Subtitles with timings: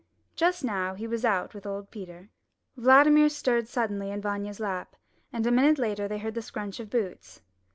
[0.35, 2.31] Just now he was out with old Peter.
[2.75, 4.95] Vladimir stirred suddenly in Vanya's lap,
[5.31, 7.43] and a minute later they heard the scrunch of boots.